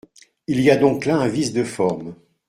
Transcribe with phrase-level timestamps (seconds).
[0.47, 2.15] Il y a donc là un vice de forme.